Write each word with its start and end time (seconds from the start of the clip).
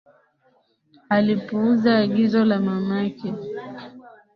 Alipuuza 1.09 1.97
agizo 1.97 2.45
la 2.45 2.59
mamake 2.59 3.33